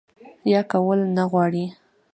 [0.51, 1.65] يا کول نۀ غواړي